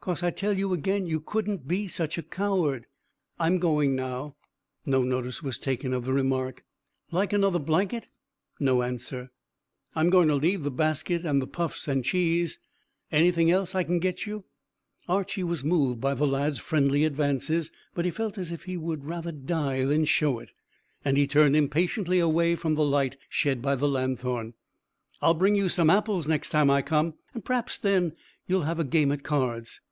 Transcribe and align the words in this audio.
"'Cause 0.00 0.22
I 0.22 0.30
tell 0.30 0.56
you 0.58 0.72
agen 0.72 1.06
you 1.06 1.20
couldn't 1.20 1.68
be 1.68 1.86
such 1.86 2.16
a 2.16 2.22
coward. 2.22 2.86
I'm 3.38 3.58
going 3.58 3.94
now." 3.94 4.36
No 4.86 5.02
notice 5.02 5.42
was 5.42 5.58
taken 5.58 5.92
of 5.92 6.06
the 6.06 6.14
remark. 6.14 6.64
"Like 7.10 7.34
another 7.34 7.58
blanket?" 7.58 8.06
No 8.58 8.82
answer. 8.82 9.32
"I'm 9.94 10.08
going 10.08 10.28
to 10.28 10.34
leave 10.34 10.62
the 10.62 10.70
basket 10.70 11.26
and 11.26 11.42
the 11.42 11.46
puffs 11.46 11.86
and 11.86 12.02
cheese. 12.06 12.58
Anything 13.12 13.50
else 13.50 13.74
I 13.74 13.84
can 13.84 13.98
get 13.98 14.24
you?" 14.24 14.46
Archy 15.10 15.44
was 15.44 15.62
moved 15.62 16.00
by 16.00 16.14
the 16.14 16.26
lad's 16.26 16.58
friendly 16.58 17.04
advances, 17.04 17.70
but 17.92 18.06
he 18.06 18.10
felt 18.10 18.38
as 18.38 18.50
if 18.50 18.62
he 18.62 18.78
would 18.78 19.04
rather 19.04 19.30
die 19.32 19.84
than 19.84 20.06
show 20.06 20.38
it, 20.38 20.52
and 21.04 21.18
he 21.18 21.26
turned 21.26 21.54
impatiently 21.54 22.18
away 22.18 22.56
from 22.56 22.76
the 22.76 22.84
light 22.84 23.18
shed 23.28 23.60
by 23.60 23.74
the 23.74 23.88
lanthorn. 23.88 24.54
"I'll 25.20 25.34
bring 25.34 25.54
you 25.54 25.68
some 25.68 25.90
apples 25.90 26.26
next 26.26 26.48
time 26.48 26.70
I 26.70 26.80
come, 26.80 27.12
and 27.34 27.44
p'r'aps 27.44 27.78
then 27.78 28.14
you'll 28.46 28.62
have 28.62 28.78
a 28.80 28.84
game 28.84 29.12
at 29.12 29.22
cards." 29.22 29.82